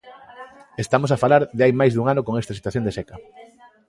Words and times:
Estamos 0.83 1.11
a 1.11 1.21
falar 1.23 1.41
de 1.57 1.61
hai 1.65 1.73
máis 1.79 1.91
dun 1.93 2.05
ano 2.13 2.25
con 2.25 2.35
esta 2.41 2.53
situación 2.57 2.85
de 2.85 2.95
seca. 2.97 3.15